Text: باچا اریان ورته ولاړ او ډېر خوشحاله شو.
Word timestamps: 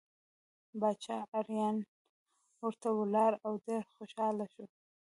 باچا 0.79 1.17
اریان 1.39 1.77
ورته 2.65 2.89
ولاړ 2.99 3.31
او 3.45 3.51
ډېر 3.65 3.83
خوشحاله 3.95 4.45
شو. 4.53 4.65